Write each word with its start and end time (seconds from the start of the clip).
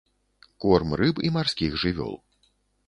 Корм 0.65 0.95
рыб 1.03 1.15
і 1.29 1.31
марскіх 1.37 1.71
жывёл. 1.85 2.21